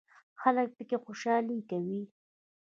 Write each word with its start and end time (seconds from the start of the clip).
خلک 0.41 0.67
پکې 0.77 0.97
خوشحالي 1.03 1.59
کوي. 1.69 2.01